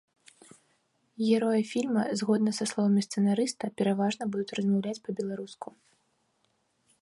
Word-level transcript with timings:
Героі 1.25 1.63
фільма, 1.71 2.03
згодна 2.21 2.51
са 2.61 2.65
словамі 2.71 3.01
сцэнарыста, 3.07 3.65
пераважна 3.83 4.23
будуць 4.33 4.55
размаўляць 4.61 4.99
па-беларуску. 5.05 5.67